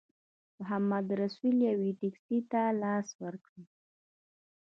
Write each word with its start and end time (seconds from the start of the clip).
محمدرسول 0.59 1.57
یوې 1.71 1.91
ټیکسي 1.99 2.39
ته 2.51 2.61
لاس 2.81 3.07
ورکړ. 3.23 3.55